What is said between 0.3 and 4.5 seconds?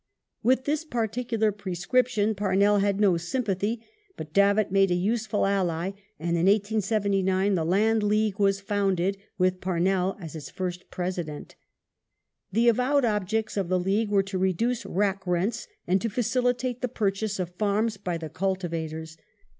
With this particular prescription Pamell had no sympathy; but